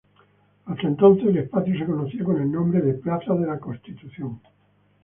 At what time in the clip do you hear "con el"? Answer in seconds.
2.23-2.51